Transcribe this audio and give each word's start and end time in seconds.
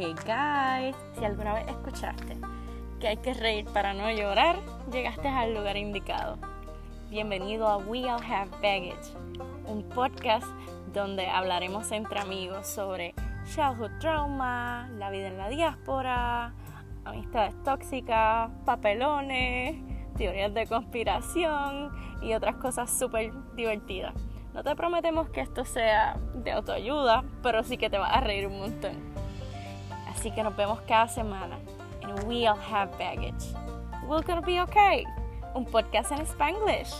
Hey 0.00 0.14
guys, 0.24 0.94
si 1.18 1.24
alguna 1.24 1.54
vez 1.54 1.66
escuchaste 1.66 2.36
que 3.00 3.08
hay 3.08 3.16
que 3.16 3.34
reír 3.34 3.64
para 3.64 3.94
no 3.94 4.08
llorar, 4.12 4.54
llegaste 4.92 5.26
al 5.26 5.54
lugar 5.54 5.76
indicado. 5.76 6.38
Bienvenido 7.10 7.66
a 7.66 7.78
We 7.78 8.08
All 8.08 8.22
Have 8.22 8.50
Baggage, 8.62 9.12
un 9.66 9.82
podcast 9.88 10.46
donde 10.94 11.26
hablaremos 11.26 11.90
entre 11.90 12.20
amigos 12.20 12.68
sobre 12.68 13.12
childhood 13.52 13.90
trauma, 13.98 14.88
la 14.98 15.10
vida 15.10 15.26
en 15.26 15.36
la 15.36 15.48
diáspora, 15.48 16.54
amistades 17.04 17.60
tóxicas, 17.64 18.52
papelones, 18.64 19.82
teorías 20.16 20.54
de 20.54 20.68
conspiración 20.68 21.90
y 22.22 22.34
otras 22.34 22.54
cosas 22.54 22.96
súper 22.96 23.32
divertidas. 23.56 24.14
No 24.54 24.62
te 24.62 24.76
prometemos 24.76 25.28
que 25.30 25.40
esto 25.40 25.64
sea 25.64 26.16
de 26.34 26.52
autoayuda, 26.52 27.24
pero 27.42 27.64
sí 27.64 27.76
que 27.76 27.90
te 27.90 27.98
va 27.98 28.06
a 28.06 28.20
reír 28.20 28.46
un 28.46 28.60
montón. 28.60 29.18
Así 30.18 30.32
que 30.32 30.42
nos 30.42 30.56
vemos 30.56 30.80
cada 30.80 31.06
semana 31.06 31.60
en 32.00 32.26
We 32.26 32.48
All 32.48 32.58
Have 32.72 32.90
Baggage. 32.98 33.54
We're 34.08 34.26
gonna 34.26 34.40
be 34.40 34.60
okay. 34.60 35.04
Un 35.54 35.64
podcast 35.64 36.10
en 36.10 36.26
Spanglish. 36.26 36.92